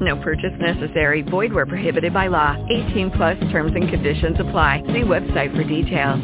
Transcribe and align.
No 0.00 0.14
purchase 0.22 0.54
necessary. 0.60 1.22
Void 1.22 1.52
where 1.52 1.66
prohibited 1.66 2.14
by 2.14 2.28
law. 2.28 2.54
18 2.70 3.10
plus 3.16 3.36
terms 3.50 3.72
and 3.74 3.88
conditions 3.90 4.36
apply. 4.38 4.82
See 4.94 5.02
website 5.02 5.50
for 5.56 5.64
details. 5.64 6.22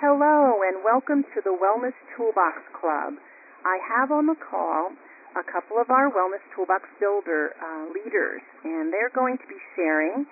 Hello 0.00 0.58
and 0.66 0.82
welcome 0.82 1.22
to 1.22 1.40
the 1.44 1.54
Wellness 1.54 1.94
Toolbox 2.16 2.56
Club. 2.74 3.14
I 3.62 3.78
have 3.84 4.10
on 4.10 4.26
the 4.26 4.34
call 4.34 4.90
a 5.38 5.44
couple 5.46 5.78
of 5.78 5.90
our 5.90 6.10
Wellness 6.10 6.42
Toolbox 6.56 6.88
Builder 6.98 7.54
uh, 7.62 7.86
leaders, 7.94 8.42
and 8.64 8.90
they're 8.90 9.14
going 9.14 9.38
to 9.38 9.46
be 9.46 9.60
sharing 9.76 10.26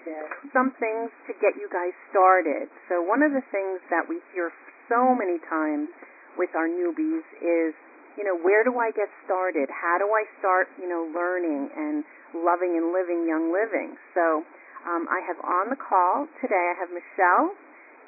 some 0.50 0.74
things 0.80 1.14
to 1.28 1.36
get 1.38 1.54
you 1.54 1.68
guys 1.70 1.94
started. 2.10 2.66
So 2.88 3.04
one 3.04 3.22
of 3.22 3.30
the 3.30 3.44
things 3.54 3.78
that 3.94 4.08
we 4.08 4.18
hear 4.34 4.50
so 4.88 5.14
many 5.14 5.38
times 5.46 5.86
with 6.34 6.50
our 6.58 6.66
newbies 6.66 7.22
is 7.38 7.76
you 8.18 8.26
know, 8.26 8.34
where 8.34 8.66
do 8.66 8.74
I 8.82 8.90
get 8.90 9.06
started? 9.22 9.70
How 9.70 10.02
do 10.02 10.10
I 10.10 10.26
start, 10.42 10.66
you 10.74 10.90
know, 10.90 11.06
learning 11.14 11.70
and 11.70 12.02
loving 12.34 12.74
and 12.74 12.90
living 12.90 13.30
young 13.30 13.54
living? 13.54 13.94
So 14.10 14.42
um, 14.82 15.06
I 15.06 15.22
have 15.22 15.38
on 15.46 15.70
the 15.70 15.78
call 15.78 16.26
today, 16.42 16.58
I 16.58 16.74
have 16.82 16.90
Michelle 16.90 17.54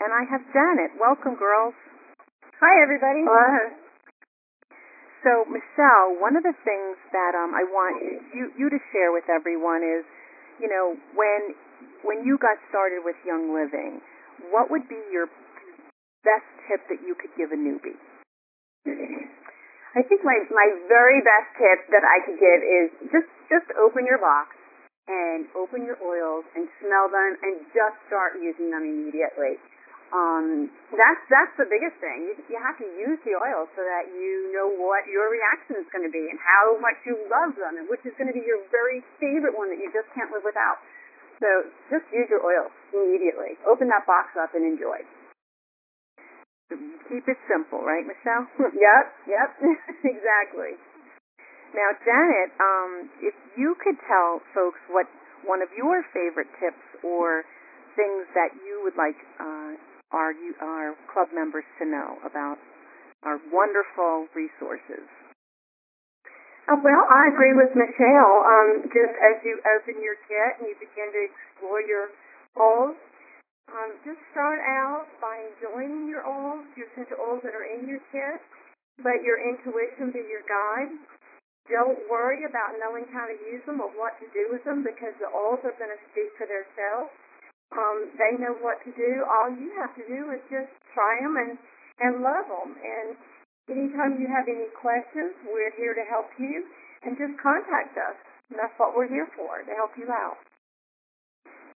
and 0.03 0.11
I 0.11 0.27
have 0.27 0.43
Janet. 0.51 0.99
Welcome, 0.99 1.39
girls. 1.39 1.79
Hi, 2.59 2.83
everybody. 2.83 3.23
Hi. 3.23 3.71
So, 5.23 5.47
Michelle, 5.47 6.19
one 6.19 6.35
of 6.35 6.43
the 6.43 6.57
things 6.65 6.97
that 7.15 7.39
um, 7.39 7.55
I 7.55 7.63
want 7.71 8.03
you, 8.35 8.51
you 8.59 8.67
to 8.67 8.81
share 8.91 9.15
with 9.15 9.31
everyone 9.31 9.85
is, 9.85 10.03
you 10.59 10.67
know, 10.67 10.97
when 11.15 11.55
when 12.03 12.25
you 12.25 12.37
got 12.41 12.57
started 12.69 13.05
with 13.05 13.17
Young 13.25 13.53
Living, 13.53 14.01
what 14.51 14.73
would 14.73 14.89
be 14.89 14.99
your 15.13 15.29
best 16.25 16.49
tip 16.69 16.81
that 16.89 17.05
you 17.07 17.15
could 17.15 17.31
give 17.37 17.53
a 17.53 17.61
newbie? 17.61 18.01
I 19.91 20.07
think 20.07 20.23
my 20.23 20.39
my 20.55 20.69
very 20.87 21.19
best 21.19 21.51
tip 21.59 21.91
that 21.91 22.07
I 22.07 22.23
could 22.23 22.39
give 22.39 22.61
is 22.63 22.89
just 23.11 23.31
just 23.51 23.67
open 23.75 24.07
your 24.07 24.23
box 24.23 24.55
and 25.11 25.51
open 25.59 25.83
your 25.83 25.99
oils 25.99 26.47
and 26.55 26.71
smell 26.79 27.11
them 27.11 27.35
and 27.43 27.67
just 27.75 27.99
start 28.07 28.39
using 28.39 28.71
them 28.71 28.87
immediately. 28.87 29.59
Um, 30.15 30.71
that's 30.95 31.23
that's 31.27 31.55
the 31.59 31.67
biggest 31.67 31.99
thing. 31.99 32.31
You, 32.31 32.35
you 32.55 32.59
have 32.63 32.79
to 32.79 32.87
use 32.87 33.19
the 33.27 33.35
oils 33.35 33.67
so 33.75 33.83
that 33.83 34.15
you 34.15 34.55
know 34.55 34.71
what 34.71 35.11
your 35.11 35.27
reaction 35.27 35.83
is 35.83 35.87
going 35.91 36.07
to 36.07 36.15
be 36.15 36.23
and 36.23 36.39
how 36.39 36.79
much 36.79 36.99
you 37.03 37.19
love 37.27 37.59
them 37.59 37.83
and 37.83 37.91
which 37.91 38.07
is 38.07 38.15
going 38.15 38.31
to 38.31 38.35
be 38.35 38.47
your 38.47 38.63
very 38.71 39.03
favorite 39.19 39.59
one 39.59 39.75
that 39.75 39.83
you 39.83 39.91
just 39.91 40.07
can't 40.15 40.31
live 40.31 40.47
without. 40.47 40.79
So 41.43 41.67
just 41.91 42.07
use 42.15 42.31
your 42.31 42.47
oils 42.47 42.71
immediately. 42.95 43.59
Open 43.67 43.91
that 43.91 44.07
box 44.07 44.39
up 44.39 44.55
and 44.55 44.63
enjoy 44.63 45.03
keep 47.11 47.27
it 47.27 47.39
simple, 47.51 47.83
right, 47.83 48.07
Michelle? 48.07 48.47
yep, 48.75 49.05
yep, 49.27 49.51
exactly. 50.05 50.79
Now, 51.75 51.95
Janet, 52.03 52.51
um, 52.59 52.91
if 53.23 53.35
you 53.55 53.77
could 53.79 53.99
tell 54.07 54.43
folks 54.55 54.81
what 54.91 55.07
one 55.47 55.63
of 55.63 55.71
your 55.77 56.03
favorite 56.13 56.51
tips 56.59 56.83
or 57.03 57.47
things 57.95 58.27
that 58.35 58.55
you 58.63 58.83
would 58.83 58.99
like 58.99 59.17
uh, 59.39 59.79
our 60.11 60.35
our 60.61 60.99
club 61.15 61.31
members 61.31 61.65
to 61.79 61.87
know 61.87 62.19
about 62.27 62.59
our 63.23 63.39
wonderful 63.55 64.27
resources. 64.35 65.07
Uh, 66.67 66.79
well, 66.83 67.05
I 67.11 67.31
agree 67.31 67.55
with 67.55 67.75
Michelle. 67.75 68.37
Um, 68.47 68.87
just 68.91 69.15
as 69.19 69.43
you 69.43 69.59
open 69.79 69.99
your 70.03 70.19
kit 70.27 70.51
and 70.61 70.71
you 70.71 70.77
begin 70.79 71.09
to 71.11 71.23
explore 71.27 71.83
your 71.83 72.15
oils, 72.59 72.99
um, 73.69 73.91
just 74.03 74.19
start 74.33 74.59
out 74.65 75.07
by 75.21 75.37
enjoying 75.53 76.09
your 76.09 76.25
oils, 76.25 76.65
your 76.75 76.89
essential 76.91 77.21
oils 77.21 77.45
that 77.45 77.53
are 77.53 77.69
in 77.69 77.85
your 77.85 78.01
kit. 78.09 78.41
Let 79.05 79.21
your 79.25 79.41
intuition 79.41 80.13
be 80.13 80.25
your 80.25 80.45
guide. 80.49 80.93
Don't 81.69 82.01
worry 82.11 82.43
about 82.49 82.75
knowing 82.83 83.07
how 83.15 83.31
to 83.31 83.37
use 83.47 83.63
them 83.69 83.79
or 83.79 83.93
what 83.95 84.19
to 84.19 84.27
do 84.35 84.51
with 84.51 84.65
them 84.67 84.83
because 84.83 85.15
the 85.23 85.31
oils 85.31 85.63
are 85.63 85.77
going 85.79 85.93
to 85.93 86.03
speak 86.11 86.35
for 86.35 86.49
themselves. 86.49 87.15
Um, 87.71 88.11
they 88.19 88.35
know 88.43 88.59
what 88.59 88.83
to 88.83 88.91
do. 88.91 89.23
All 89.23 89.55
you 89.55 89.71
have 89.79 89.95
to 89.95 90.05
do 90.05 90.35
is 90.35 90.43
just 90.51 90.73
try 90.91 91.15
them 91.23 91.39
and, 91.39 91.55
and 92.03 92.13
love 92.27 92.51
them. 92.51 92.75
And 92.75 93.09
anytime 93.71 94.19
you 94.19 94.27
have 94.27 94.51
any 94.51 94.67
questions, 94.75 95.39
we're 95.47 95.71
here 95.79 95.95
to 95.95 96.05
help 96.11 96.27
you. 96.43 96.67
And 97.07 97.15
just 97.17 97.39
contact 97.39 97.95
us. 97.97 98.19
And 98.51 98.59
that's 98.59 98.75
what 98.77 98.93
we're 98.99 99.09
here 99.09 99.31
for, 99.39 99.63
to 99.63 99.73
help 99.79 99.95
you 99.95 100.11
out. 100.11 100.43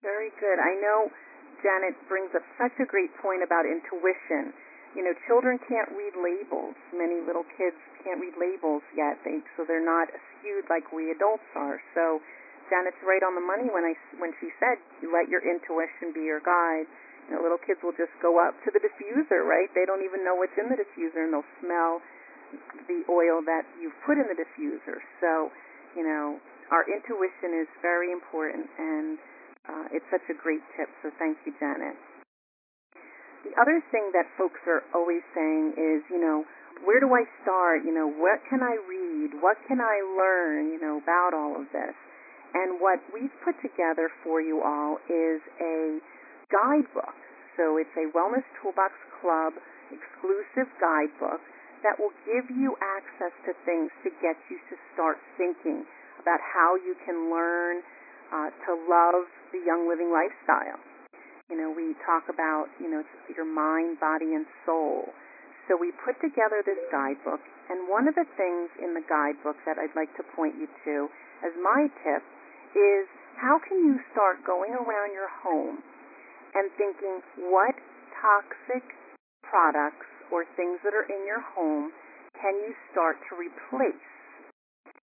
Very 0.02 0.32
good. 0.40 0.58
I 0.58 0.74
know 0.82 1.12
Janet 1.62 1.96
brings 2.10 2.34
up 2.34 2.44
such 2.58 2.74
a 2.82 2.86
great 2.86 3.14
point 3.22 3.46
about 3.46 3.66
intuition. 3.66 4.54
You 4.98 5.08
know, 5.08 5.16
children 5.30 5.56
can't 5.70 5.88
read 5.96 6.14
labels. 6.20 6.76
Many 6.92 7.24
little 7.24 7.48
kids 7.56 7.78
can't 8.04 8.20
read 8.20 8.36
labels 8.36 8.84
yet, 8.92 9.16
they, 9.24 9.40
so 9.56 9.64
they're 9.64 9.86
not 9.86 10.12
skewed 10.12 10.68
like 10.68 10.92
we 10.92 11.16
adults 11.16 11.48
are. 11.56 11.80
So 11.96 12.20
Janet's 12.68 13.00
right 13.04 13.24
on 13.24 13.36
the 13.36 13.46
money 13.46 13.72
when 13.72 13.84
I 13.88 13.96
when 14.20 14.32
she 14.40 14.52
said, 14.60 14.80
"Let 15.04 15.30
your 15.30 15.44
intuition 15.44 16.12
be 16.12 16.28
your 16.28 16.40
guide." 16.44 16.88
You 17.30 17.36
know, 17.36 17.44
little 17.44 17.62
kids 17.62 17.80
will 17.84 17.96
just 17.96 18.12
go 18.20 18.40
up 18.42 18.58
to 18.66 18.72
the 18.72 18.82
diffuser, 18.82 19.46
right? 19.46 19.70
They 19.76 19.86
don't 19.86 20.04
even 20.04 20.26
know 20.26 20.36
what's 20.36 20.58
in 20.58 20.68
the 20.68 20.76
diffuser, 20.76 21.24
and 21.24 21.32
they'll 21.32 21.54
smell 21.62 22.02
the 22.88 23.06
oil 23.08 23.40
that 23.46 23.64
you've 23.80 23.96
put 24.04 24.18
in 24.18 24.28
the 24.28 24.36
diffuser. 24.36 25.00
So, 25.22 25.52
you 25.96 26.04
know, 26.04 26.40
our 26.72 26.84
intuition 26.88 27.56
is 27.56 27.68
very 27.84 28.12
important, 28.12 28.68
and 28.80 29.20
uh, 29.70 29.94
it's 29.94 30.06
such 30.10 30.26
a 30.30 30.38
great 30.38 30.64
tip, 30.78 30.90
so 31.02 31.12
thank 31.20 31.38
you, 31.46 31.54
Janet. 31.60 31.98
The 33.46 33.54
other 33.58 33.82
thing 33.90 34.14
that 34.14 34.30
folks 34.38 34.62
are 34.70 34.86
always 34.94 35.26
saying 35.34 35.74
is, 35.74 36.06
you 36.10 36.22
know, 36.22 36.46
where 36.86 37.02
do 37.02 37.10
I 37.14 37.26
start? 37.42 37.86
You 37.86 37.94
know, 37.94 38.10
what 38.10 38.42
can 38.50 38.62
I 38.62 38.78
read? 38.86 39.38
What 39.42 39.58
can 39.68 39.82
I 39.82 40.02
learn, 40.18 40.70
you 40.74 40.80
know, 40.82 41.02
about 41.02 41.34
all 41.34 41.58
of 41.58 41.70
this? 41.74 41.94
And 42.54 42.82
what 42.82 43.00
we've 43.14 43.34
put 43.46 43.56
together 43.62 44.10
for 44.24 44.42
you 44.42 44.62
all 44.62 44.98
is 45.10 45.42
a 45.62 46.02
guidebook. 46.52 47.16
So 47.58 47.78
it's 47.78 47.94
a 47.98 48.10
Wellness 48.14 48.46
Toolbox 48.62 48.94
Club 49.22 49.54
exclusive 49.90 50.70
guidebook 50.80 51.42
that 51.84 51.98
will 51.98 52.14
give 52.26 52.50
you 52.54 52.78
access 52.82 53.34
to 53.46 53.52
things 53.66 53.90
to 54.06 54.10
get 54.22 54.38
you 54.50 54.58
to 54.70 54.76
start 54.94 55.18
thinking 55.38 55.86
about 56.22 56.40
how 56.42 56.78
you 56.78 56.94
can 57.06 57.34
learn 57.34 57.82
uh, 58.30 58.50
to 58.68 58.72
love 58.86 59.26
the 59.52 59.62
young 59.64 59.88
living 59.88 60.12
lifestyle. 60.12 60.80
You 61.52 61.60
know, 61.60 61.72
we 61.72 61.96
talk 62.08 62.32
about, 62.32 62.72
you 62.80 62.88
know, 62.88 63.04
your 63.36 63.48
mind, 63.48 64.00
body, 64.00 64.32
and 64.32 64.48
soul. 64.64 65.12
So 65.68 65.76
we 65.76 65.92
put 66.04 66.16
together 66.24 66.64
this 66.64 66.80
guidebook, 66.92 67.44
and 67.68 67.88
one 67.92 68.08
of 68.08 68.16
the 68.16 68.28
things 68.40 68.72
in 68.80 68.96
the 68.96 69.04
guidebook 69.06 69.60
that 69.68 69.76
I'd 69.78 69.96
like 69.96 70.12
to 70.16 70.24
point 70.36 70.56
you 70.56 70.68
to 70.88 71.12
as 71.44 71.54
my 71.60 71.92
tip 72.04 72.24
is 72.76 73.06
how 73.36 73.60
can 73.60 73.84
you 73.84 74.00
start 74.12 74.44
going 74.48 74.72
around 74.72 75.12
your 75.12 75.30
home 75.44 75.84
and 76.56 76.72
thinking 76.76 77.20
what 77.52 77.76
toxic 78.20 78.84
products 79.44 80.08
or 80.32 80.48
things 80.56 80.80
that 80.84 80.96
are 80.96 81.08
in 81.08 81.28
your 81.28 81.42
home 81.42 81.92
can 82.40 82.56
you 82.64 82.72
start 82.92 83.20
to 83.28 83.36
replace 83.36 84.08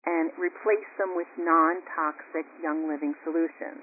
and 0.07 0.31
replace 0.39 0.89
them 0.97 1.13
with 1.19 1.29
non-toxic 1.37 2.47
Young 2.63 2.89
Living 2.89 3.13
solutions. 3.25 3.83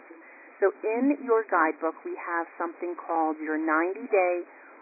So 0.59 0.71
in 0.83 1.19
your 1.23 1.43
guidebook, 1.51 1.99
we 2.07 2.16
have 2.16 2.47
something 2.56 2.95
called 2.95 3.35
your 3.44 3.59
90-day 3.59 4.35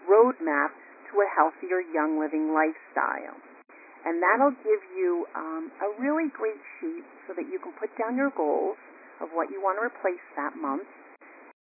roadmap 0.06 0.70
to 1.10 1.12
a 1.18 1.28
healthier 1.34 1.82
Young 1.94 2.18
Living 2.18 2.54
lifestyle. 2.54 3.38
And 4.04 4.20
that'll 4.20 4.54
give 4.60 4.82
you 4.94 5.26
um, 5.34 5.72
a 5.80 5.88
really 5.98 6.28
great 6.30 6.60
sheet 6.78 7.02
so 7.26 7.32
that 7.34 7.48
you 7.48 7.58
can 7.58 7.72
put 7.80 7.90
down 7.96 8.14
your 8.14 8.30
goals 8.36 8.76
of 9.22 9.32
what 9.32 9.48
you 9.48 9.62
want 9.62 9.80
to 9.80 9.84
replace 9.86 10.22
that 10.36 10.52
month, 10.58 10.86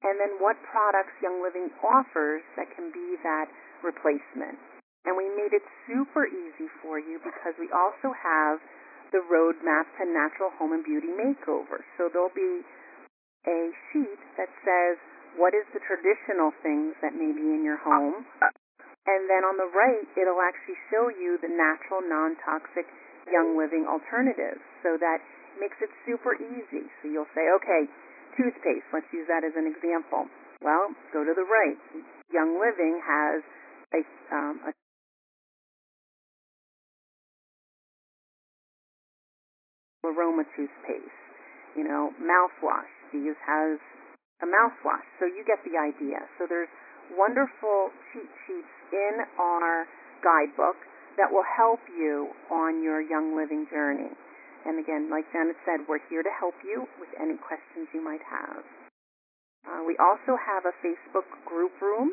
and 0.03 0.19
then 0.19 0.35
what 0.43 0.59
products 0.67 1.15
Young 1.23 1.39
Living 1.39 1.71
offers 1.79 2.43
that 2.59 2.67
can 2.75 2.91
be 2.91 3.15
that 3.23 3.47
replacement. 3.85 4.59
And 5.07 5.15
we 5.15 5.27
made 5.35 5.55
it 5.55 5.63
super 5.87 6.27
easy 6.27 6.67
for 6.83 6.99
you 6.99 7.19
because 7.23 7.55
we 7.59 7.71
also 7.71 8.11
have 8.15 8.59
the 9.11 9.23
roadmap 9.29 9.87
to 9.99 10.03
natural 10.07 10.51
home 10.59 10.73
and 10.73 10.83
beauty 10.83 11.11
makeover. 11.11 11.83
So 11.95 12.09
there'll 12.11 12.33
be 12.33 12.63
a 13.47 13.59
sheet 13.91 14.21
that 14.37 14.49
says 14.63 14.95
what 15.35 15.57
is 15.57 15.65
the 15.73 15.81
traditional 15.83 16.53
things 16.61 16.93
that 17.01 17.17
may 17.17 17.33
be 17.33 17.47
in 17.53 17.65
your 17.65 17.81
home. 17.81 18.25
And 19.03 19.27
then 19.27 19.43
on 19.43 19.59
the 19.59 19.67
right, 19.67 20.07
it'll 20.15 20.39
actually 20.39 20.79
show 20.87 21.11
you 21.11 21.35
the 21.41 21.51
natural, 21.51 21.99
non-toxic, 22.05 22.87
young 23.27 23.57
living 23.59 23.83
alternatives. 23.83 24.63
So 24.79 24.95
that 24.95 25.19
makes 25.59 25.75
it 25.83 25.89
super 26.07 26.37
easy. 26.39 26.87
So 27.01 27.11
you'll 27.11 27.29
say, 27.35 27.43
okay, 27.59 27.89
toothpaste. 28.37 28.87
Let's 28.93 29.09
use 29.11 29.27
that 29.27 29.43
as 29.43 29.53
an 29.59 29.67
example. 29.67 30.29
Well, 30.63 30.95
go 31.11 31.27
to 31.27 31.33
the 31.35 31.43
right. 31.43 31.75
Young 32.31 32.55
Living 32.55 33.01
has 33.03 33.43
a, 33.91 34.01
um, 34.31 34.55
a 34.63 34.71
aroma 40.07 40.43
toothpaste. 40.55 41.32
You 41.75 41.83
know, 41.83 42.13
mouthwash. 42.21 42.89
Thieves 43.11 43.39
has 43.45 43.77
a 44.41 44.47
mouthwash. 44.47 45.05
So 45.19 45.25
you 45.25 45.43
get 45.45 45.61
the 45.65 45.77
idea. 45.77 46.25
So 46.37 46.45
there's 46.47 46.69
wonderful 47.13 47.91
cheat 48.11 48.29
sheets 48.45 48.73
in 48.91 49.25
our 49.39 49.85
guidebook 50.23 50.77
that 51.17 51.29
will 51.29 51.45
help 51.45 51.81
you 51.93 52.33
on 52.49 52.81
your 52.81 53.01
young 53.01 53.37
living 53.37 53.67
journey. 53.69 54.09
And 54.65 54.79
again, 54.79 55.11
like 55.11 55.27
Janet 55.35 55.59
said, 55.67 55.85
we're 55.85 56.01
here 56.09 56.23
to 56.23 56.33
help 56.39 56.55
you 56.63 56.87
with 56.97 57.11
any 57.19 57.35
questions 57.35 57.91
you 57.93 57.99
might 57.99 58.23
have. 58.23 58.63
Uh, 59.67 59.83
we 59.87 59.95
also 59.99 60.39
have 60.39 60.63
a 60.67 60.75
Facebook 60.83 61.27
group 61.47 61.71
room 61.81 62.11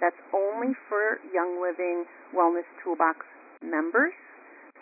that's 0.00 0.18
only 0.32 0.72
for 0.88 1.20
Young 1.32 1.60
Living 1.60 2.04
Wellness 2.32 2.68
Toolbox 2.80 3.20
members. 3.60 4.16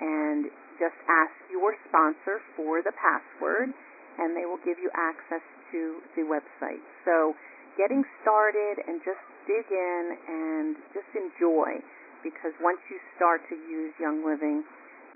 And 0.00 0.50
just 0.78 0.94
ask 1.10 1.34
your 1.50 1.74
sponsor 1.90 2.40
for 2.54 2.82
the 2.82 2.92
password, 2.94 3.74
and 4.18 4.36
they 4.36 4.46
will 4.46 4.60
give 4.64 4.78
you 4.78 4.90
access 4.94 5.42
to 5.72 6.00
the 6.14 6.22
website. 6.22 6.82
So 7.04 7.34
getting 7.76 8.04
started 8.22 8.78
and 8.86 9.02
just 9.02 9.18
dig 9.46 9.66
in 9.70 10.16
and 10.28 10.76
just 10.94 11.08
enjoy 11.14 11.82
because 12.28 12.52
once 12.60 12.78
you 12.92 13.00
start 13.16 13.40
to 13.48 13.56
use 13.56 13.96
Young 13.96 14.20
Living, 14.20 14.60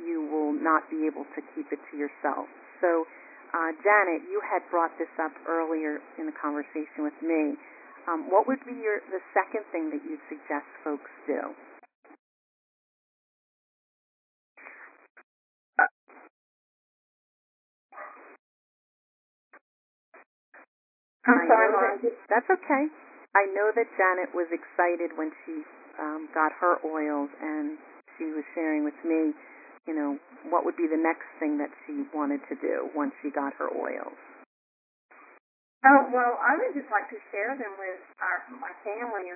you 0.00 0.24
will 0.32 0.56
not 0.56 0.88
be 0.88 1.04
able 1.04 1.28
to 1.36 1.40
keep 1.52 1.68
it 1.68 1.80
to 1.92 1.94
yourself. 2.00 2.48
So, 2.80 3.04
uh, 3.52 3.70
Janet, 3.84 4.24
you 4.32 4.40
had 4.40 4.64
brought 4.72 4.96
this 4.96 5.12
up 5.20 5.32
earlier 5.44 6.00
in 6.16 6.24
the 6.24 6.36
conversation 6.40 7.04
with 7.04 7.16
me. 7.20 7.60
Um, 8.08 8.32
what 8.32 8.48
would 8.48 8.64
be 8.64 8.74
your 8.74 8.98
the 9.12 9.22
second 9.36 9.62
thing 9.70 9.92
that 9.92 10.02
you'd 10.02 10.24
suggest 10.32 10.66
folks 10.82 11.12
do? 11.28 11.52
I'm 21.22 21.46
sorry, 21.46 21.70
That's 22.26 22.50
okay. 22.50 22.90
I 23.38 23.46
know 23.54 23.70
that 23.78 23.86
Janet 23.94 24.34
was 24.34 24.50
excited 24.50 25.14
when 25.14 25.30
she 25.46 25.62
um, 26.00 26.28
got 26.32 26.52
her 26.60 26.80
oils, 26.84 27.30
and 27.40 27.76
she 28.16 28.28
was 28.32 28.44
sharing 28.54 28.84
with 28.84 28.96
me, 29.04 29.32
you 29.86 29.94
know, 29.94 30.16
what 30.48 30.64
would 30.64 30.76
be 30.76 30.86
the 30.86 31.00
next 31.00 31.26
thing 31.40 31.58
that 31.58 31.70
she 31.84 32.06
wanted 32.14 32.40
to 32.48 32.54
do 32.60 32.88
once 32.94 33.12
she 33.22 33.30
got 33.30 33.52
her 33.58 33.68
oils. 33.72 34.16
Oh 35.82 36.06
well, 36.14 36.38
I 36.38 36.54
would 36.62 36.78
just 36.78 36.86
like 36.94 37.10
to 37.10 37.18
share 37.34 37.58
them 37.58 37.74
with 37.74 38.02
our 38.22 38.46
my 38.62 38.70
family. 38.86 39.34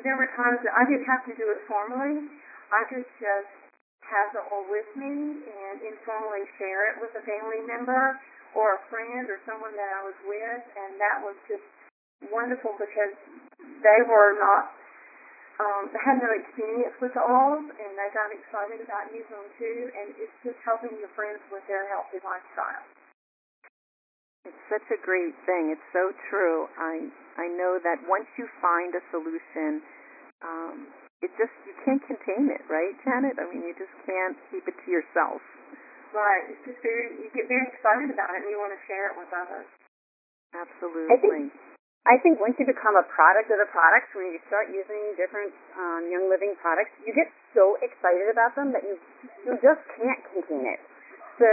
There 0.00 0.16
were 0.16 0.32
times 0.32 0.64
that 0.64 0.72
I 0.72 0.88
didn't 0.88 1.04
have 1.04 1.28
to 1.28 1.34
do 1.36 1.52
it 1.52 1.60
formally. 1.68 2.24
I 2.72 2.88
could 2.88 3.04
just 3.20 3.52
have 4.08 4.32
the 4.32 4.40
oil 4.48 4.64
with 4.72 4.88
me 4.96 5.44
and 5.44 5.76
informally 5.84 6.48
share 6.56 6.88
it 6.92 7.04
with 7.04 7.12
a 7.20 7.22
family 7.28 7.60
member 7.68 8.16
or 8.56 8.80
a 8.80 8.82
friend 8.88 9.28
or 9.28 9.36
someone 9.44 9.76
that 9.76 9.90
I 9.92 10.02
was 10.08 10.16
with, 10.24 10.62
and 10.72 10.96
that 10.96 11.20
was 11.20 11.36
just 11.44 11.64
wonderful 12.32 12.72
because 12.80 13.12
they 13.60 14.00
were 14.08 14.40
not 14.40 14.72
um, 15.56 15.88
had 15.96 16.20
no 16.20 16.30
experience 16.36 16.92
with 17.00 17.16
the 17.16 17.24
oils, 17.24 17.64
and 17.64 17.90
they 17.96 18.08
got 18.12 18.28
excited 18.28 18.84
about 18.84 19.08
using 19.08 19.32
them 19.32 19.48
too. 19.56 19.88
And 19.96 20.12
it's 20.20 20.36
just 20.44 20.60
helping 20.64 20.92
your 21.00 21.08
friends 21.16 21.40
with 21.48 21.64
their 21.64 21.88
healthy 21.88 22.20
lifestyle. 22.20 22.84
It's 24.44 24.64
such 24.70 24.84
a 24.92 25.00
great 25.00 25.34
thing. 25.48 25.74
It's 25.74 25.88
so 25.90 26.12
true. 26.28 26.68
I 26.78 27.08
I 27.40 27.46
know 27.48 27.80
that 27.82 28.04
once 28.06 28.28
you 28.36 28.46
find 28.60 28.94
a 28.94 29.02
solution, 29.10 29.82
um, 30.44 30.86
it 31.24 31.32
just 31.40 31.52
you 31.64 31.74
can't 31.82 32.04
contain 32.04 32.52
it, 32.52 32.62
right, 32.68 32.94
Janet? 33.02 33.40
I 33.40 33.48
mean, 33.48 33.64
you 33.64 33.74
just 33.74 33.92
can't 34.04 34.36
keep 34.52 34.68
it 34.68 34.76
to 34.76 34.88
yourself. 34.92 35.40
Right. 36.14 36.52
It's 36.52 36.62
just 36.62 36.80
very 36.84 37.16
you 37.16 37.32
get 37.32 37.48
very 37.48 37.66
excited 37.72 38.12
about 38.12 38.36
it, 38.36 38.44
and 38.44 38.48
you 38.52 38.60
want 38.60 38.76
to 38.76 38.82
share 38.86 39.10
it 39.10 39.18
with 39.18 39.32
others. 39.32 39.66
Absolutely. 40.54 41.10
I 41.10 41.16
think 41.18 41.52
I 42.06 42.22
think 42.22 42.38
once 42.38 42.54
you 42.54 42.66
become 42.66 42.94
a 42.94 43.02
product 43.10 43.50
of 43.50 43.58
the 43.58 43.66
products, 43.74 44.14
when 44.14 44.30
you 44.30 44.38
start 44.46 44.70
using 44.70 45.18
different 45.18 45.50
um, 45.74 46.06
Young 46.06 46.30
Living 46.30 46.54
products, 46.62 46.94
you 47.02 47.10
get 47.10 47.26
so 47.50 47.74
excited 47.82 48.30
about 48.30 48.54
them 48.54 48.70
that 48.70 48.86
you 48.86 48.94
you 49.42 49.58
just 49.58 49.82
can't 49.98 50.22
contain 50.30 50.70
it. 50.70 50.78
So 51.42 51.50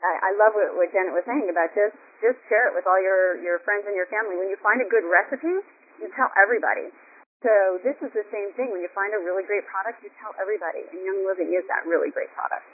I, 0.00 0.32
I 0.32 0.40
love 0.40 0.56
what, 0.56 0.72
what 0.72 0.88
Janet 0.88 1.12
was 1.12 1.26
saying 1.28 1.52
about 1.52 1.68
just 1.76 1.92
just 2.24 2.40
share 2.48 2.72
it 2.72 2.74
with 2.74 2.88
all 2.88 2.96
your 2.96 3.36
your 3.44 3.60
friends 3.68 3.84
and 3.84 3.92
your 3.92 4.08
family. 4.08 4.40
When 4.40 4.48
you 4.48 4.56
find 4.64 4.80
a 4.80 4.88
good 4.88 5.04
recipe, 5.04 5.60
you 6.00 6.08
tell 6.16 6.32
everybody. 6.40 6.88
So 7.44 7.52
this 7.84 7.94
is 8.00 8.10
the 8.16 8.24
same 8.32 8.56
thing. 8.56 8.72
When 8.72 8.80
you 8.80 8.90
find 8.96 9.12
a 9.12 9.20
really 9.20 9.44
great 9.44 9.68
product, 9.68 10.00
you 10.00 10.08
tell 10.16 10.32
everybody. 10.40 10.88
And 10.90 11.04
Young 11.04 11.28
Living 11.28 11.52
is 11.52 11.62
that 11.68 11.84
really 11.84 12.08
great 12.08 12.32
product. 12.32 12.64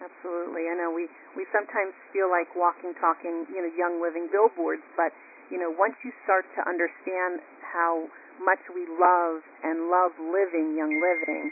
Absolutely. 0.00 0.72
I 0.72 0.74
know 0.80 0.88
we 0.88 1.04
we 1.36 1.44
sometimes 1.52 1.92
feel 2.16 2.32
like 2.32 2.48
walking, 2.56 2.96
talking, 2.96 3.44
you 3.52 3.60
know, 3.60 3.70
Young 3.76 4.00
Living 4.00 4.32
billboards, 4.32 4.82
but 4.96 5.12
you 5.50 5.58
know, 5.58 5.70
once 5.74 5.98
you 6.06 6.14
start 6.24 6.46
to 6.56 6.62
understand 6.64 7.42
how 7.60 8.06
much 8.38 8.62
we 8.72 8.86
love 8.86 9.42
and 9.66 9.90
love 9.90 10.14
living 10.18 10.78
Young 10.78 10.94
Living, 11.02 11.50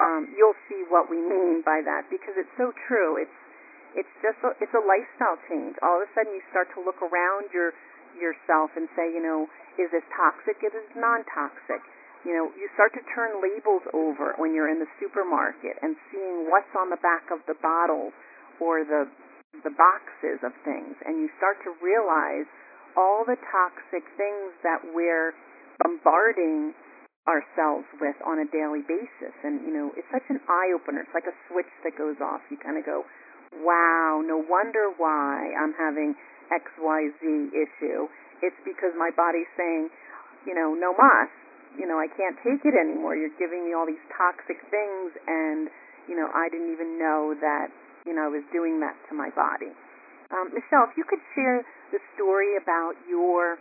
um, 0.00 0.32
you'll 0.32 0.56
see 0.70 0.80
what 0.88 1.10
we 1.12 1.20
mean 1.20 1.60
by 1.60 1.84
that 1.84 2.08
because 2.08 2.32
it's 2.38 2.54
so 2.56 2.72
true. 2.88 3.20
It's 3.20 3.38
it's 3.90 4.14
just 4.22 4.38
a, 4.46 4.54
it's 4.62 4.72
a 4.72 4.84
lifestyle 4.86 5.36
change. 5.50 5.74
All 5.82 5.98
of 5.98 6.06
a 6.06 6.10
sudden, 6.14 6.30
you 6.30 6.44
start 6.54 6.70
to 6.78 6.80
look 6.80 7.02
around 7.02 7.50
your 7.52 7.74
yourself 8.16 8.70
and 8.78 8.86
say, 8.94 9.10
you 9.10 9.20
know, 9.20 9.50
is 9.76 9.90
this 9.90 10.06
toxic? 10.14 10.58
Is 10.62 10.72
this 10.72 10.90
non-toxic? 10.94 11.82
You 12.24 12.36
know, 12.36 12.46
you 12.52 12.68
start 12.76 12.92
to 12.94 13.02
turn 13.16 13.40
labels 13.40 13.82
over 13.96 14.36
when 14.36 14.52
you're 14.52 14.68
in 14.68 14.78
the 14.78 14.90
supermarket 15.00 15.80
and 15.80 15.96
seeing 16.12 16.52
what's 16.52 16.70
on 16.76 16.92
the 16.92 17.00
back 17.00 17.32
of 17.32 17.40
the 17.48 17.56
bottles 17.58 18.12
or 18.60 18.86
the 18.86 19.10
the 19.66 19.74
boxes 19.74 20.38
of 20.46 20.54
things, 20.62 20.94
and 21.04 21.18
you 21.18 21.28
start 21.36 21.58
to 21.66 21.74
realize 21.82 22.46
all 23.00 23.24
the 23.24 23.40
toxic 23.48 24.04
things 24.20 24.52
that 24.60 24.84
we're 24.92 25.32
bombarding 25.80 26.76
ourselves 27.24 27.88
with 27.96 28.16
on 28.28 28.44
a 28.44 28.46
daily 28.52 28.84
basis. 28.84 29.32
And, 29.40 29.64
you 29.64 29.72
know, 29.72 29.88
it's 29.96 30.08
such 30.12 30.28
an 30.28 30.40
eye 30.44 30.76
opener. 30.76 31.00
It's 31.00 31.16
like 31.16 31.28
a 31.28 31.36
switch 31.48 31.72
that 31.88 31.96
goes 31.96 32.20
off. 32.20 32.44
You 32.52 32.60
kind 32.60 32.76
of 32.76 32.84
go, 32.84 33.08
wow, 33.64 34.20
no 34.20 34.36
wonder 34.44 34.92
why 35.00 35.56
I'm 35.56 35.72
having 35.80 36.12
XYZ 36.52 37.24
issue. 37.56 38.10
It's 38.44 38.60
because 38.68 38.92
my 38.96 39.08
body's 39.16 39.48
saying, 39.56 39.88
you 40.44 40.52
know, 40.52 40.76
no 40.76 40.92
mas. 40.92 41.32
You 41.78 41.86
know, 41.86 42.02
I 42.02 42.10
can't 42.10 42.34
take 42.42 42.66
it 42.66 42.74
anymore. 42.74 43.14
You're 43.14 43.36
giving 43.38 43.62
me 43.62 43.72
all 43.72 43.86
these 43.86 44.02
toxic 44.10 44.58
things, 44.74 45.14
and, 45.30 45.70
you 46.10 46.18
know, 46.18 46.26
I 46.34 46.50
didn't 46.50 46.74
even 46.74 46.98
know 46.98 47.30
that, 47.38 47.70
you 48.02 48.10
know, 48.10 48.26
I 48.26 48.32
was 48.32 48.42
doing 48.50 48.82
that 48.82 48.98
to 49.06 49.14
my 49.14 49.30
body. 49.38 49.70
Um, 50.34 50.50
Michelle, 50.50 50.90
if 50.90 50.98
you 50.98 51.06
could 51.06 51.22
share 51.38 51.62
the 51.90 52.00
story 52.14 52.56
about 52.56 52.94
your 53.08 53.58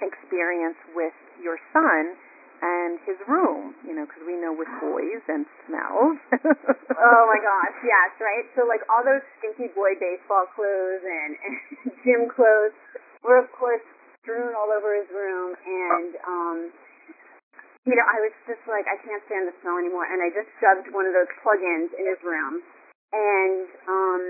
experience 0.00 0.76
with 0.96 1.14
your 1.40 1.60
son 1.72 2.16
and 2.60 3.00
his 3.08 3.16
room, 3.24 3.72
you 3.88 3.96
know, 3.96 4.04
because 4.04 4.20
we 4.28 4.36
know 4.36 4.52
with 4.52 4.68
boys 4.84 5.24
and 5.32 5.48
smells. 5.64 6.20
oh 7.08 7.22
my 7.24 7.40
gosh, 7.40 7.76
yes, 7.80 8.10
right? 8.20 8.44
So 8.52 8.68
like 8.68 8.84
all 8.92 9.00
those 9.00 9.24
stinky 9.40 9.72
boy 9.72 9.96
baseball 9.96 10.44
clothes 10.52 11.00
and, 11.00 11.32
and 11.40 11.54
gym 12.04 12.28
clothes 12.28 12.76
were 13.24 13.40
of 13.40 13.48
course 13.56 13.84
strewn 14.20 14.52
all 14.52 14.68
over 14.68 14.92
his 14.92 15.08
room 15.08 15.56
and 15.56 16.12
um 16.28 16.58
you 17.88 17.96
know, 17.96 18.04
I 18.04 18.20
was 18.20 18.36
just 18.44 18.60
like, 18.68 18.84
I 18.84 19.00
can't 19.00 19.24
stand 19.24 19.48
the 19.48 19.56
smell 19.64 19.80
anymore 19.80 20.04
and 20.04 20.20
I 20.20 20.28
just 20.28 20.52
shoved 20.60 20.92
one 20.92 21.08
of 21.08 21.16
those 21.16 21.32
plug 21.40 21.64
ins 21.64 21.88
in 21.96 22.04
his 22.04 22.20
room 22.20 22.60
and 23.16 23.64
um 23.88 24.22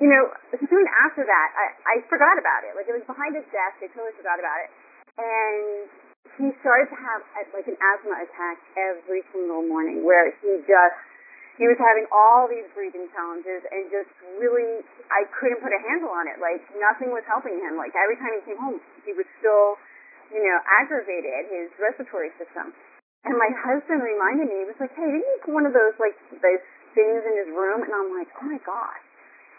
you 0.00 0.08
know, 0.08 0.32
soon 0.56 0.86
after 1.04 1.24
that 1.26 1.48
I, 1.52 1.66
I 1.84 1.94
forgot 2.08 2.38
about 2.40 2.64
it. 2.64 2.72
Like 2.78 2.88
it 2.88 2.96
was 2.96 3.04
behind 3.04 3.36
his 3.36 3.44
desk, 3.52 3.80
I 3.82 3.88
totally 3.92 4.16
forgot 4.16 4.38
about 4.40 4.58
it. 4.64 4.70
And 5.20 5.88
he 6.40 6.48
started 6.64 6.88
to 6.88 6.96
have 6.96 7.20
uh, 7.36 7.44
like 7.52 7.68
an 7.68 7.76
asthma 7.76 8.24
attack 8.24 8.56
every 8.78 9.20
single 9.34 9.66
morning 9.68 10.06
where 10.06 10.32
he 10.40 10.62
just 10.64 10.96
he 11.60 11.68
was 11.68 11.76
having 11.76 12.08
all 12.08 12.48
these 12.48 12.64
breathing 12.72 13.04
challenges 13.12 13.60
and 13.68 13.92
just 13.92 14.08
really 14.40 14.80
I 15.12 15.28
couldn't 15.36 15.60
put 15.60 15.74
a 15.76 15.80
handle 15.84 16.08
on 16.08 16.24
it. 16.30 16.40
Like 16.40 16.64
nothing 16.80 17.12
was 17.12 17.26
helping 17.28 17.60
him. 17.60 17.76
Like 17.76 17.92
every 17.92 18.16
time 18.16 18.32
he 18.40 18.42
came 18.48 18.60
home 18.60 18.80
he 19.04 19.12
was 19.12 19.28
still, 19.42 19.76
you 20.32 20.40
know, 20.40 20.58
aggravated 20.80 21.52
his 21.52 21.68
respiratory 21.76 22.32
system. 22.40 22.72
And 23.22 23.38
my 23.38 23.52
husband 23.54 24.02
reminded 24.02 24.50
me, 24.50 24.64
he 24.64 24.66
was 24.66 24.80
like, 24.80 24.90
Hey, 24.96 25.06
didn't 25.06 25.46
you 25.46 25.52
one 25.52 25.68
of 25.68 25.76
those 25.76 25.94
like 26.00 26.16
those 26.40 26.64
things 26.94 27.24
in 27.24 27.34
his 27.44 27.50
room, 27.52 27.82
and 27.82 27.92
I'm 27.92 28.10
like, 28.16 28.28
oh 28.40 28.46
my 28.46 28.60
gosh. 28.62 29.04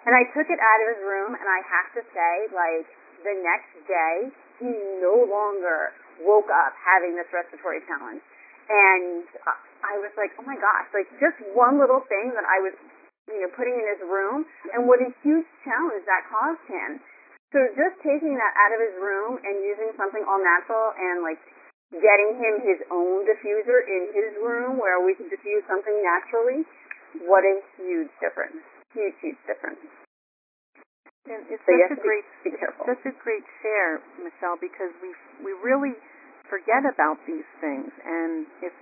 And 0.03 0.11
I 0.11 0.27
took 0.35 0.51
it 0.51 0.59
out 0.59 0.79
of 0.83 0.87
his 0.97 1.01
room, 1.07 1.31
and 1.31 1.47
I 1.47 1.59
have 1.63 1.89
to 1.95 2.03
say, 2.11 2.33
like, 2.51 2.87
the 3.23 3.39
next 3.39 3.71
day, 3.87 4.15
he 4.59 4.71
no 4.99 5.23
longer 5.27 5.95
woke 6.21 6.51
up 6.51 6.75
having 6.75 7.15
this 7.15 7.27
respiratory 7.31 7.79
challenge. 7.87 8.21
And 8.67 9.23
I 9.83 9.99
was 9.99 10.11
like, 10.15 10.31
oh 10.39 10.45
my 10.47 10.55
gosh, 10.55 10.87
like 10.95 11.07
just 11.19 11.35
one 11.51 11.79
little 11.79 12.03
thing 12.07 12.31
that 12.31 12.47
I 12.47 12.63
was, 12.63 12.75
you 13.27 13.43
know, 13.43 13.51
putting 13.55 13.75
in 13.75 13.85
his 13.95 14.03
room, 14.07 14.47
and 14.71 14.87
what 14.87 15.03
a 15.03 15.11
huge 15.23 15.47
challenge 15.67 16.03
that 16.07 16.23
caused 16.31 16.63
him. 16.71 17.03
So 17.51 17.59
just 17.75 17.99
taking 18.01 18.33
that 18.39 18.53
out 18.55 18.71
of 18.71 18.79
his 18.79 18.95
room 18.97 19.37
and 19.43 19.61
using 19.61 19.91
something 19.99 20.23
all 20.25 20.39
natural 20.41 20.95
and 20.95 21.21
like 21.21 21.37
getting 21.93 22.39
him 22.39 22.53
his 22.65 22.81
own 22.89 23.27
diffuser 23.29 23.85
in 23.85 24.09
his 24.15 24.31
room 24.41 24.81
where 24.81 25.03
we 25.05 25.13
can 25.13 25.29
diffuse 25.29 25.61
something 25.69 25.93
naturally, 26.01 26.65
what 27.29 27.45
a 27.45 27.61
huge 27.77 28.09
difference. 28.17 28.57
Huge, 28.93 29.15
huge 29.21 29.41
difference. 29.49 29.81
And 31.25 31.41
it's 31.49 31.63
So 31.63 31.71
you 31.71 31.79
such 31.87 31.89
have 31.89 31.97
a 31.97 32.01
great, 32.03 32.25
such 32.43 33.03
a 33.07 33.13
great 33.23 33.45
share, 33.63 34.03
Michelle, 34.19 34.59
because 34.59 34.91
we 35.01 35.15
we 35.41 35.51
really 35.63 35.95
forget 36.51 36.83
about 36.83 37.17
these 37.25 37.47
things, 37.63 37.89
and 38.03 38.45
if 38.61 38.73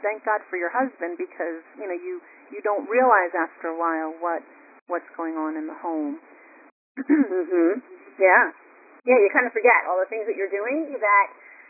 thank 0.00 0.24
God 0.24 0.40
for 0.48 0.56
your 0.56 0.72
husband 0.72 1.20
because 1.20 1.60
you 1.76 1.86
know 1.86 1.94
you 1.94 2.18
you 2.50 2.64
don't 2.64 2.88
realize 2.88 3.30
after 3.36 3.68
a 3.70 3.78
while 3.78 4.16
what 4.24 4.40
what's 4.88 5.08
going 5.16 5.36
on 5.36 5.54
in 5.56 5.68
the 5.68 5.78
home. 5.78 6.18
mhm. 6.98 7.82
Yeah. 8.18 8.52
Yeah, 9.04 9.18
you 9.18 9.28
kind 9.34 9.46
of 9.46 9.52
forget 9.52 9.84
all 9.90 9.98
the 9.98 10.06
things 10.08 10.26
that 10.30 10.36
you're 10.38 10.52
doing 10.52 10.94
that 10.96 11.26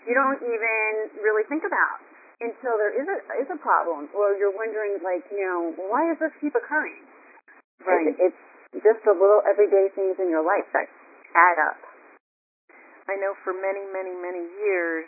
you 0.06 0.14
don't 0.14 0.38
even 0.42 0.88
really 1.24 1.44
think 1.48 1.64
about 1.64 1.98
until 2.40 2.76
there 2.78 2.92
is 2.94 3.06
a 3.08 3.18
is 3.42 3.48
a 3.50 3.58
problem, 3.58 4.08
or 4.14 4.34
you're 4.38 4.54
wondering 4.54 5.02
like, 5.02 5.24
you 5.34 5.42
know, 5.42 5.74
why 5.90 6.06
does 6.08 6.18
this 6.22 6.34
keep 6.40 6.54
occurring? 6.54 7.02
Right. 7.86 8.14
It's, 8.18 8.40
it's 8.72 8.84
just 8.84 9.02
the 9.04 9.14
little 9.14 9.42
everyday 9.44 9.90
things 9.94 10.16
in 10.18 10.30
your 10.30 10.44
life 10.44 10.66
that 10.72 10.88
add 11.34 11.58
up. 11.60 11.80
I 13.10 13.18
know 13.18 13.34
for 13.42 13.52
many, 13.52 13.82
many, 13.90 14.14
many 14.14 14.46
years, 14.62 15.04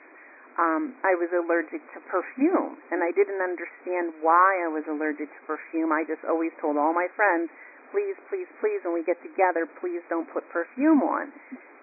um, 0.58 0.94
I 1.02 1.18
was 1.18 1.30
allergic 1.34 1.82
to 1.94 1.98
perfume, 2.06 2.78
and 2.94 3.02
I 3.02 3.10
didn't 3.10 3.42
understand 3.42 4.14
why 4.22 4.62
I 4.62 4.70
was 4.70 4.86
allergic 4.86 5.26
to 5.26 5.40
perfume. 5.46 5.90
I 5.90 6.06
just 6.06 6.22
always 6.26 6.54
told 6.62 6.78
all 6.78 6.94
my 6.94 7.10
friends, 7.18 7.50
please, 7.90 8.14
please, 8.30 8.46
please, 8.58 8.82
when 8.86 8.94
we 8.94 9.02
get 9.06 9.18
together, 9.22 9.66
please 9.82 10.02
don't 10.10 10.26
put 10.30 10.46
perfume 10.50 11.02
on. 11.02 11.30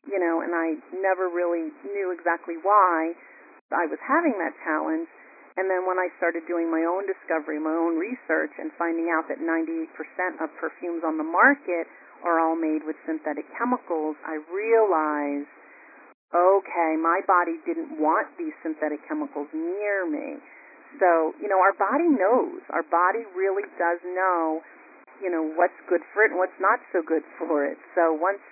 You 0.07 0.19
know, 0.19 0.41
and 0.41 0.55
I 0.55 0.79
never 0.97 1.29
really 1.29 1.71
knew 1.85 2.11
exactly 2.11 2.55
why 2.59 3.13
I 3.71 3.87
was 3.87 3.99
having 4.03 4.35
that 4.39 4.55
challenge. 4.63 5.07
And 5.59 5.67
then 5.67 5.83
when 5.83 5.99
I 5.99 6.07
started 6.15 6.47
doing 6.47 6.71
my 6.71 6.87
own 6.87 7.03
discovery, 7.03 7.59
my 7.59 7.75
own 7.75 7.99
research, 7.99 8.55
and 8.55 8.71
finding 8.79 9.11
out 9.11 9.27
that 9.27 9.43
98% 9.43 9.91
of 10.39 10.47
perfumes 10.55 11.03
on 11.03 11.19
the 11.19 11.27
market 11.27 11.87
are 12.23 12.39
all 12.39 12.55
made 12.55 12.87
with 12.87 12.95
synthetic 13.03 13.43
chemicals, 13.57 14.15
I 14.23 14.39
realized 14.47 15.51
okay, 16.31 16.95
my 16.95 17.19
body 17.27 17.59
didn't 17.67 17.99
want 17.99 18.31
these 18.39 18.55
synthetic 18.63 19.03
chemicals 19.03 19.51
near 19.51 20.07
me. 20.07 20.39
So, 20.99 21.35
you 21.39 21.47
know, 21.47 21.59
our 21.59 21.75
body 21.75 22.07
knows. 22.07 22.63
Our 22.71 22.83
body 22.87 23.27
really 23.35 23.67
does 23.75 23.99
know, 24.03 24.63
you 25.19 25.31
know, 25.31 25.43
what's 25.55 25.75
good 25.87 26.03
for 26.11 26.23
it 26.23 26.31
and 26.31 26.39
what's 26.39 26.55
not 26.59 26.79
so 26.91 27.03
good 27.03 27.23
for 27.35 27.63
it. 27.67 27.75
So 27.95 28.15
once 28.15 28.43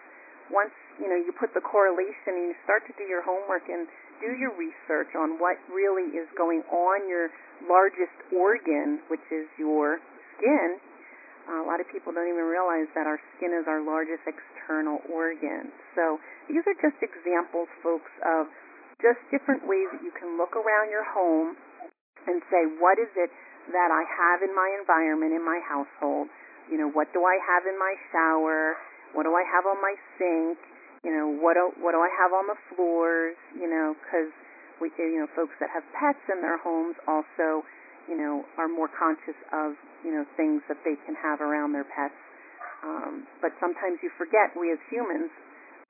once, 0.51 0.73
you 0.97 1.05
know, 1.05 1.15
you 1.15 1.29
put 1.31 1.53
the 1.53 1.61
correlation 1.61 2.33
and 2.33 2.51
you 2.51 2.57
start 2.65 2.81
to 2.89 2.93
do 2.97 3.05
your 3.05 3.21
homework 3.21 3.69
and 3.69 3.85
do 4.19 4.35
your 4.35 4.53
research 4.55 5.15
on 5.15 5.39
what 5.39 5.57
really 5.71 6.11
is 6.15 6.27
going 6.35 6.63
on 6.71 7.07
your 7.07 7.31
largest 7.67 8.15
organ, 8.31 8.99
which 9.09 9.23
is 9.31 9.47
your 9.57 9.99
skin, 10.37 10.79
a 11.49 11.65
lot 11.65 11.81
of 11.81 11.89
people 11.89 12.13
don't 12.13 12.29
even 12.29 12.45
realize 12.45 12.85
that 12.93 13.09
our 13.09 13.17
skin 13.33 13.49
is 13.57 13.65
our 13.65 13.81
largest 13.81 14.21
external 14.29 15.01
organ. 15.09 15.73
So 15.97 16.21
these 16.45 16.61
are 16.69 16.77
just 16.77 17.01
examples, 17.01 17.65
folks, 17.81 18.11
of 18.21 18.45
just 19.01 19.17
different 19.33 19.65
ways 19.65 19.89
that 19.89 20.05
you 20.05 20.13
can 20.13 20.37
look 20.37 20.53
around 20.53 20.93
your 20.93 21.07
home 21.09 21.57
and 22.29 22.45
say, 22.53 22.69
what 22.77 23.01
is 23.01 23.09
it 23.17 23.33
that 23.73 23.89
I 23.89 24.03
have 24.05 24.45
in 24.45 24.53
my 24.53 24.69
environment, 24.77 25.33
in 25.33 25.41
my 25.41 25.57
household? 25.65 26.29
You 26.69 26.77
know, 26.77 26.89
what 26.93 27.09
do 27.17 27.25
I 27.25 27.41
have 27.41 27.65
in 27.65 27.77
my 27.81 27.97
shower? 28.13 28.77
What 29.17 29.25
do 29.25 29.33
I 29.33 29.41
have 29.41 29.65
on 29.65 29.81
my 29.81 29.97
sink? 30.21 30.61
You 31.03 31.15
know, 31.15 31.27
what 31.31 31.55
do, 31.55 31.71
what 31.79 31.95
do 31.95 31.99
I 32.03 32.11
have 32.11 32.31
on 32.35 32.47
the 32.47 32.59
floors? 32.73 33.39
You 33.55 33.69
know, 33.69 33.95
because 33.95 34.31
we, 34.81 34.91
you 34.99 35.23
know, 35.23 35.29
folks 35.35 35.55
that 35.59 35.69
have 35.71 35.83
pets 35.95 36.21
in 36.27 36.41
their 36.41 36.59
homes 36.59 36.95
also 37.07 37.63
you 38.09 38.17
know, 38.17 38.41
are 38.57 38.67
more 38.67 38.89
conscious 38.89 39.37
of, 39.53 39.77
you 40.01 40.09
know, 40.09 40.25
things 40.33 40.65
that 40.65 40.81
they 40.81 40.97
can 41.05 41.13
have 41.13 41.45
around 41.45 41.77
their 41.77 41.85
pets. 41.85 42.17
Um, 42.81 43.29
but 43.37 43.53
sometimes 43.61 44.01
you 44.01 44.09
forget, 44.17 44.57
we 44.57 44.73
as 44.73 44.81
humans, 44.89 45.29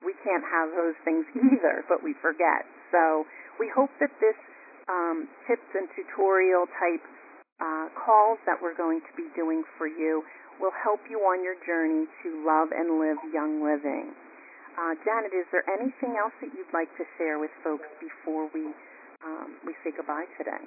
we 0.04 0.12
can't 0.20 0.44
have 0.44 0.68
those 0.76 0.98
things 1.00 1.24
either, 1.48 1.88
but 1.88 2.04
we 2.04 2.12
forget. 2.20 2.68
So 2.92 3.24
we 3.56 3.72
hope 3.72 3.88
that 4.04 4.12
this 4.20 4.36
um, 4.92 5.24
tips 5.48 5.66
and 5.72 5.88
tutorial 5.96 6.68
type 6.76 7.04
uh, 7.64 7.88
calls 7.96 8.36
that 8.44 8.60
we're 8.60 8.76
going 8.76 9.00
to 9.00 9.12
be 9.16 9.32
doing 9.32 9.64
for 9.80 9.88
you 9.88 10.20
will 10.60 10.74
help 10.76 11.00
you 11.08 11.24
on 11.24 11.40
your 11.40 11.56
journey 11.64 12.04
to 12.20 12.28
love 12.44 12.68
and 12.76 13.00
live 13.00 13.16
young 13.32 13.64
living. 13.64 14.12
Uh, 14.78 14.94
Janet, 15.02 15.34
is 15.34 15.46
there 15.50 15.66
anything 15.66 16.14
else 16.14 16.34
that 16.38 16.54
you'd 16.54 16.70
like 16.70 16.90
to 16.96 17.04
share 17.18 17.38
with 17.42 17.50
folks 17.62 17.86
before 17.98 18.46
we 18.54 18.70
um, 19.20 19.60
we 19.66 19.74
say 19.84 19.92
goodbye 19.92 20.24
today? 20.38 20.64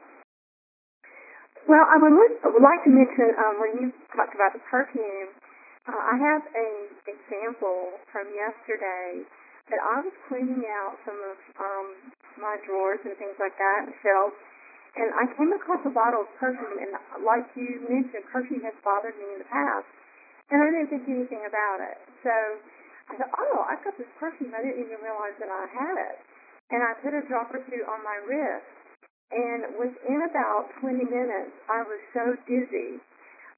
Well, 1.66 1.86
I 1.88 1.96
would, 1.98 2.12
would 2.12 2.66
like 2.66 2.84
to 2.84 2.92
mention 2.92 3.34
um, 3.40 3.56
when 3.64 3.72
you 3.80 3.88
talked 4.12 4.36
about 4.36 4.52
the 4.52 4.62
perfume, 4.68 5.32
uh, 5.88 5.96
I 5.96 6.16
have 6.20 6.44
a 6.52 6.70
example 7.08 7.96
from 8.12 8.28
yesterday 8.36 9.24
that 9.72 9.80
I 9.80 10.04
was 10.04 10.12
cleaning 10.28 10.68
out 10.68 11.00
some 11.08 11.16
of 11.24 11.38
um, 11.56 11.88
my 12.36 12.60
drawers 12.68 13.00
and 13.08 13.16
things 13.16 13.40
like 13.40 13.56
that, 13.56 13.88
and 13.88 13.96
shelves, 14.04 14.36
and 15.00 15.10
I 15.16 15.26
came 15.40 15.56
across 15.56 15.80
a 15.88 15.94
bottle 15.96 16.28
of 16.28 16.30
perfume, 16.36 16.84
and 16.84 16.92
like 17.24 17.48
you 17.56 17.80
mentioned, 17.88 18.28
perfume 18.28 18.62
has 18.68 18.76
bothered 18.84 19.16
me 19.16 19.28
in 19.34 19.40
the 19.40 19.50
past, 19.50 19.88
and 20.52 20.60
I 20.60 20.68
didn't 20.68 20.92
think 20.92 21.08
anything 21.08 21.48
about 21.48 21.80
it. 21.80 21.98
So 22.28 22.34
I 23.12 23.20
thought, 23.20 23.34
oh, 23.36 23.68
I've 23.68 23.84
got 23.84 23.98
this 24.00 24.10
perfume. 24.20 24.56
I 24.56 24.64
didn't 24.64 24.80
even 24.80 25.00
realize 25.04 25.36
that 25.40 25.52
I 25.52 25.68
had 25.68 25.96
it, 26.00 26.18
and 26.72 26.80
I 26.80 26.96
put 27.04 27.12
a 27.12 27.24
drop 27.28 27.52
or 27.52 27.60
two 27.68 27.84
on 27.88 28.00
my 28.04 28.18
wrist. 28.24 28.68
And 29.34 29.76
within 29.82 30.30
about 30.30 30.70
20 30.80 31.10
minutes, 31.10 31.56
I 31.66 31.82
was 31.82 32.02
so 32.14 32.38
dizzy, 32.46 33.02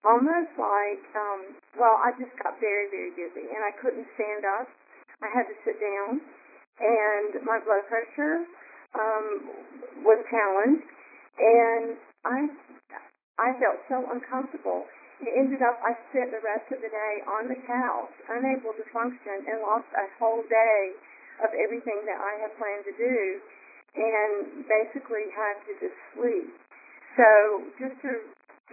almost 0.07 0.55
like, 0.55 1.03
um, 1.13 1.41
well, 1.75 1.99
I 1.99 2.15
just 2.15 2.31
got 2.39 2.55
very, 2.63 2.87
very 2.87 3.11
dizzy, 3.11 3.51
and 3.51 3.59
I 3.59 3.75
couldn't 3.83 4.07
stand 4.15 4.47
up. 4.47 4.71
I 5.19 5.27
had 5.35 5.45
to 5.51 5.55
sit 5.67 5.75
down, 5.79 6.23
and 6.79 7.43
my 7.43 7.59
blood 7.59 7.83
pressure 7.91 8.47
um, 8.95 9.27
was 10.07 10.19
challenged, 10.31 10.87
and 11.39 11.99
I, 12.23 12.37
I 13.35 13.47
felt 13.59 13.79
so 13.91 13.99
uncomfortable. 14.11 14.87
It 15.24 15.31
ended 15.31 15.63
up 15.63 15.79
I 15.79 15.95
spent 16.12 16.36
the 16.36 16.43
rest 16.43 16.67
of 16.75 16.84
the 16.84 16.91
day 16.91 17.13
on 17.24 17.48
the 17.48 17.60
couch, 17.63 18.12
unable 18.27 18.75
to 18.75 18.86
function, 18.91 19.48
and 19.48 19.63
lost 19.63 19.88
a 19.95 20.05
whole 20.19 20.43
day 20.43 20.81
of 21.43 21.51
everything 21.55 22.03
that 22.07 22.19
I 22.19 22.43
had 22.43 22.51
planned 22.60 22.84
to 22.88 22.95
do 22.95 23.39
and 23.95 24.67
basically 24.67 25.31
had 25.31 25.55
to 25.67 25.72
just 25.79 25.98
sleep. 26.15 26.51
So 27.15 27.27
just 27.79 27.95
to 28.03 28.12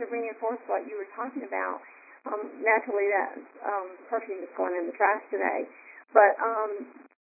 to 0.00 0.08
reinforce 0.08 0.58
what 0.66 0.88
you 0.88 0.96
were 0.96 1.10
talking 1.14 1.44
about, 1.44 1.84
um, 2.24 2.48
naturally 2.64 3.12
that 3.12 3.36
um, 3.60 3.92
perfume 4.08 4.40
is 4.40 4.48
going 4.56 4.72
in 4.72 4.88
the 4.88 4.96
trash 4.96 5.20
today. 5.28 5.68
But 6.16 6.32
um, 6.40 6.90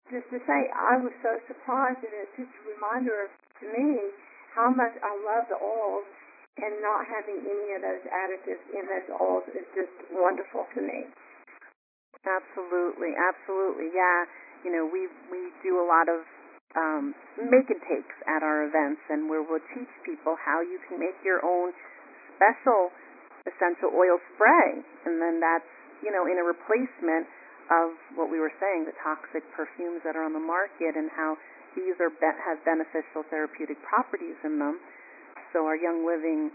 just 0.10 0.26
to 0.34 0.42
say, 0.48 0.60
I 0.74 0.98
was 0.98 1.14
so 1.22 1.38
surprised, 1.46 2.02
and 2.02 2.14
it's 2.18 2.34
just 2.34 2.50
a 2.50 2.64
reminder 2.66 3.30
to 3.62 3.66
me 3.72 4.10
how 4.58 4.74
much 4.74 4.96
I 5.06 5.14
love 5.22 5.46
the 5.54 5.60
oils, 5.62 6.08
and 6.58 6.74
not 6.82 7.06
having 7.06 7.40
any 7.46 7.68
of 7.78 7.82
those 7.86 8.04
additives 8.10 8.64
in 8.74 8.84
those 8.90 9.08
oils 9.22 9.46
is 9.54 9.68
just 9.78 9.94
wonderful 10.10 10.66
to 10.74 10.82
me. 10.82 11.06
Absolutely, 12.26 13.14
absolutely. 13.16 13.94
Yeah, 13.94 14.26
you 14.66 14.72
know, 14.74 14.84
we 14.90 15.08
we 15.32 15.54
do 15.64 15.80
a 15.80 15.86
lot 15.86 16.10
of 16.10 16.26
um, 16.76 17.16
make 17.38 17.70
and 17.70 17.82
takes 17.88 18.16
at 18.28 18.44
our 18.44 18.68
events, 18.68 19.02
and 19.10 19.30
where 19.30 19.42
we'll 19.46 19.64
teach 19.74 19.90
people 20.04 20.36
how 20.36 20.60
you 20.60 20.82
can 20.90 21.00
make 21.00 21.16
your 21.24 21.40
own 21.46 21.72
special 22.36 22.92
essential 23.48 23.94
oil 23.96 24.20
spray, 24.36 24.82
and 25.08 25.22
then 25.22 25.40
that's 25.40 25.70
you 26.04 26.12
know 26.12 26.28
in 26.28 26.36
a 26.42 26.46
replacement 26.46 27.30
of 27.72 27.92
what 28.16 28.32
we 28.32 28.40
were 28.40 28.54
saying, 28.60 28.88
the 28.88 28.96
toxic 29.04 29.44
perfumes 29.52 30.00
that 30.08 30.16
are 30.16 30.24
on 30.24 30.32
the 30.32 30.44
market, 30.44 30.96
and 30.96 31.12
how 31.12 31.36
these 31.76 31.96
are 32.00 32.12
be- 32.12 32.40
have 32.44 32.60
beneficial 32.66 33.24
therapeutic 33.30 33.78
properties 33.84 34.36
in 34.44 34.60
them. 34.60 34.80
So 35.54 35.66
our 35.66 35.75
Young 35.75 36.06
Living 36.06 36.51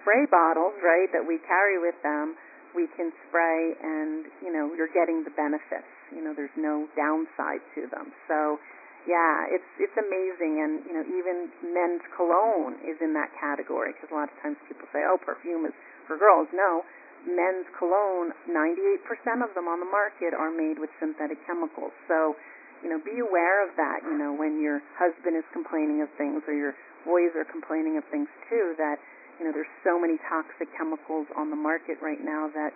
spray 0.00 0.28
bottles, 0.28 0.76
right, 0.84 1.08
that 1.12 1.24
we 1.24 1.40
carry 1.48 1.80
with 1.80 1.96
them, 2.04 2.36
we 2.74 2.90
can 2.98 3.14
spray, 3.28 3.78
and 3.80 4.26
you 4.42 4.50
know 4.52 4.74
you're 4.74 4.92
getting 4.92 5.22
the 5.22 5.32
benefits. 5.32 5.88
You 6.10 6.22
know, 6.22 6.34
there's 6.34 6.54
no 6.58 6.90
downside 6.98 7.62
to 7.78 7.86
them. 7.88 8.10
So 8.28 8.58
yeah, 9.06 9.46
it's 9.48 9.70
it's 9.78 9.96
amazing, 9.96 10.60
and 10.60 10.72
you 10.84 10.92
know 10.92 11.04
even 11.06 11.48
men's 11.62 12.04
cologne 12.18 12.76
is 12.82 12.98
in 13.00 13.14
that 13.14 13.30
category 13.38 13.94
because 13.94 14.10
a 14.10 14.16
lot 14.16 14.28
of 14.28 14.36
times 14.42 14.58
people 14.66 14.90
say, 14.90 15.06
oh, 15.06 15.16
perfume 15.16 15.64
is 15.64 15.76
for 16.10 16.18
girls. 16.18 16.50
No, 16.52 16.84
men's 17.28 17.68
cologne, 17.76 18.36
98% 18.48 19.40
of 19.40 19.52
them 19.56 19.68
on 19.68 19.80
the 19.80 19.88
market 19.88 20.36
are 20.36 20.52
made 20.52 20.78
with 20.78 20.92
synthetic 21.00 21.40
chemicals. 21.48 21.92
So, 22.08 22.36
you 22.84 22.92
know, 22.92 23.00
be 23.00 23.20
aware 23.20 23.64
of 23.64 23.72
that, 23.76 24.04
you 24.04 24.16
know, 24.16 24.32
when 24.32 24.60
your 24.60 24.84
husband 25.00 25.36
is 25.36 25.44
complaining 25.52 26.04
of 26.04 26.08
things 26.20 26.44
or 26.44 26.52
your 26.52 26.76
boys 27.04 27.32
are 27.36 27.46
complaining 27.46 28.00
of 28.00 28.04
things 28.10 28.28
too, 28.48 28.74
that, 28.80 28.98
you 29.38 29.44
know, 29.44 29.52
there's 29.52 29.70
so 29.84 30.00
many 30.00 30.18
toxic 30.26 30.68
chemicals 30.74 31.28
on 31.36 31.52
the 31.52 31.60
market 31.60 32.00
right 32.00 32.20
now 32.20 32.50
that 32.52 32.72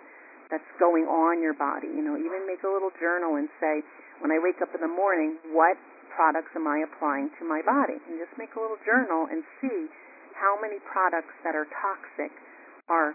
that's 0.53 0.71
going 0.81 1.05
on 1.05 1.41
your 1.41 1.53
body. 1.53 1.89
You 1.89 2.01
know, 2.01 2.17
even 2.17 2.45
make 2.49 2.65
a 2.65 2.71
little 2.71 2.93
journal 2.97 3.37
and 3.37 3.49
say, 3.61 3.81
when 4.21 4.33
I 4.33 4.41
wake 4.41 4.61
up 4.61 4.73
in 4.73 4.81
the 4.81 4.89
morning, 4.89 5.37
what 5.53 5.77
products 6.13 6.53
am 6.57 6.65
I 6.65 6.81
applying 6.85 7.29
to 7.37 7.43
my 7.45 7.61
body? 7.61 8.01
And 8.09 8.17
just 8.17 8.33
make 8.37 8.53
a 8.57 8.61
little 8.61 8.79
journal 8.81 9.29
and 9.29 9.45
see 9.61 9.89
how 10.33 10.57
many 10.57 10.81
products 10.89 11.33
that 11.45 11.53
are 11.53 11.67
toxic 11.69 12.33
are 12.89 13.13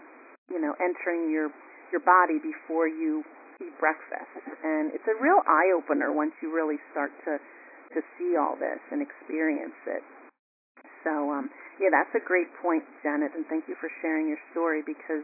you 0.49 0.61
know, 0.61 0.73
entering 0.77 1.31
your 1.31 1.49
your 1.91 2.01
body 2.01 2.41
before 2.41 2.87
you 2.87 3.23
eat 3.61 3.73
breakfast. 3.79 4.29
And 4.63 4.91
it's 4.93 5.05
a 5.07 5.17
real 5.21 5.41
eye 5.47 5.71
opener 5.73 6.11
once 6.11 6.33
you 6.41 6.53
really 6.53 6.77
start 6.91 7.11
to 7.25 7.37
to 7.93 7.99
see 8.17 8.35
all 8.35 8.57
this 8.59 8.81
and 8.91 9.01
experience 9.01 9.77
it. 9.87 10.03
So 11.05 11.31
um 11.31 11.49
yeah, 11.79 11.93
that's 11.93 12.11
a 12.17 12.23
great 12.25 12.49
point, 12.63 12.83
Janet, 13.03 13.31
and 13.37 13.45
thank 13.47 13.69
you 13.69 13.75
for 13.79 13.91
sharing 14.01 14.27
your 14.27 14.41
story 14.51 14.81
because 14.81 15.23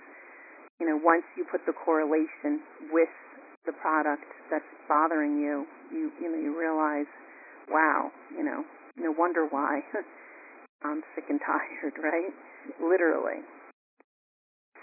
you 0.80 0.88
know, 0.90 0.98
once 0.98 1.24
you 1.38 1.46
put 1.46 1.62
the 1.66 1.74
correlation 1.74 2.62
with 2.90 3.10
the 3.66 3.74
product 3.74 4.26
that's 4.50 4.66
bothering 4.90 5.38
you, 5.38 5.66
you 5.92 6.12
you 6.22 6.30
know, 6.32 6.40
you 6.40 6.58
realize, 6.58 7.10
wow, 7.70 8.12
you 8.36 8.44
know, 8.44 8.64
no 8.98 9.12
wonder 9.12 9.46
why 9.50 9.82
I'm 10.84 11.02
sick 11.16 11.26
and 11.30 11.40
tired, 11.42 11.96
right? 12.04 12.34
Literally. 12.82 13.42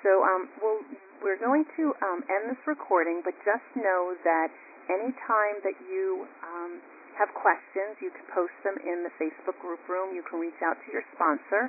So 0.02 0.22
um, 0.22 0.48
we'll, 0.62 0.82
we're 1.22 1.40
going 1.42 1.66
to 1.76 1.92
um, 2.06 2.22
end 2.30 2.54
this 2.54 2.62
recording, 2.66 3.22
but 3.24 3.34
just 3.42 3.66
know 3.74 4.14
that 4.22 4.48
anytime 4.86 5.58
that 5.66 5.74
you 5.90 6.26
um, 6.46 6.78
have 7.18 7.34
questions, 7.34 7.98
you 7.98 8.14
can 8.14 8.24
post 8.30 8.54
them 8.62 8.78
in 8.80 9.02
the 9.02 9.12
Facebook 9.18 9.58
group 9.58 9.82
room. 9.90 10.14
You 10.14 10.22
can 10.22 10.38
reach 10.38 10.58
out 10.62 10.78
to 10.86 10.88
your 10.94 11.02
sponsor. 11.14 11.68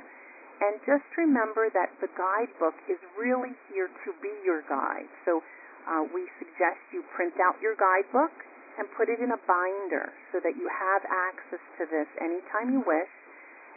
And 0.60 0.78
just 0.84 1.06
remember 1.16 1.68
that 1.72 1.90
the 1.98 2.08
guidebook 2.14 2.76
is 2.86 3.00
really 3.18 3.56
here 3.72 3.88
to 3.88 4.10
be 4.22 4.32
your 4.44 4.62
guide. 4.68 5.08
So 5.24 5.42
uh, 5.88 6.06
we 6.12 6.28
suggest 6.38 6.78
you 6.94 7.02
print 7.16 7.34
out 7.40 7.58
your 7.58 7.74
guidebook 7.74 8.32
and 8.78 8.86
put 8.94 9.10
it 9.10 9.18
in 9.18 9.32
a 9.34 9.40
binder 9.48 10.12
so 10.30 10.38
that 10.40 10.54
you 10.54 10.70
have 10.70 11.02
access 11.08 11.64
to 11.80 11.84
this 11.90 12.06
anytime 12.20 12.70
you 12.70 12.84
wish 12.86 13.10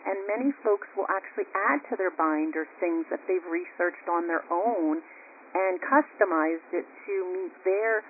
and 0.03 0.19
many 0.27 0.51
folks 0.63 0.87
will 0.95 1.07
actually 1.07 1.47
add 1.55 1.79
to 1.87 1.95
their 1.95 2.11
binder 2.11 2.67
things 2.79 3.07
that 3.07 3.23
they've 3.27 3.45
researched 3.47 4.07
on 4.11 4.27
their 4.27 4.43
own 4.51 4.99
and 5.55 5.79
customized 5.79 6.67
it 6.75 6.87
to 7.07 7.13
meet 7.31 7.55
their 7.63 8.03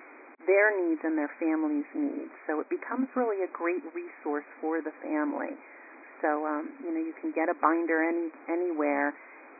their 0.46 0.72
needs 0.76 1.00
and 1.04 1.16
their 1.16 1.32
family's 1.40 1.88
needs. 1.94 2.32
So 2.46 2.60
it 2.60 2.68
becomes 2.68 3.08
really 3.16 3.44
a 3.44 3.50
great 3.52 3.82
resource 3.92 4.46
for 4.60 4.80
the 4.80 4.92
family. 5.02 5.56
So 6.22 6.46
um, 6.46 6.72
you 6.80 6.92
know 6.92 7.02
you 7.02 7.14
can 7.20 7.32
get 7.32 7.48
a 7.48 7.56
binder 7.58 8.04
any 8.04 8.30
anywhere. 8.48 9.12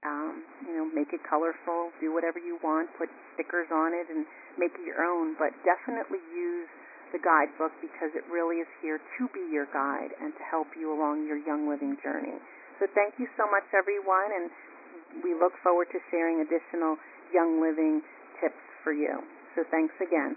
Um, 0.04 0.44
you 0.68 0.76
know, 0.76 0.84
make 0.92 1.16
it 1.16 1.24
colorful, 1.24 1.88
do 1.96 2.12
whatever 2.12 2.36
you 2.36 2.60
want, 2.60 2.92
put 3.00 3.08
stickers 3.32 3.72
on 3.72 3.96
it, 3.96 4.04
and 4.12 4.28
make 4.60 4.76
it 4.76 4.84
your 4.84 5.00
own. 5.00 5.32
But 5.40 5.56
definitely 5.64 6.20
use 6.28 6.68
the 7.16 7.22
guidebook 7.24 7.72
because 7.80 8.12
it 8.12 8.26
really 8.28 8.60
is 8.60 8.68
here 8.84 9.00
to 9.00 9.22
be 9.32 9.40
your 9.48 9.64
guide 9.72 10.12
and 10.20 10.36
to 10.36 10.42
help 10.44 10.68
you 10.76 10.92
along 10.92 11.24
your 11.24 11.40
young 11.40 11.70
living 11.70 11.96
journey. 12.04 12.36
So 12.76 12.90
thank 12.92 13.16
you 13.16 13.30
so 13.38 13.48
much, 13.48 13.64
everyone, 13.72 14.28
and 14.34 14.50
we 15.22 15.32
look 15.32 15.54
forward 15.62 15.88
to 15.94 15.98
sharing 16.10 16.42
additional 16.42 16.98
young 17.32 17.62
living 17.62 18.02
tips 18.42 18.60
for 18.82 18.92
you. 18.92 19.24
So 19.54 19.62
thanks 19.70 19.94
again. 20.02 20.36